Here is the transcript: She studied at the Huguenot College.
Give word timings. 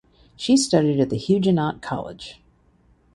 She 0.35 0.57
studied 0.57 0.99
at 0.99 1.11
the 1.11 1.15
Huguenot 1.15 1.83
College. 1.83 2.41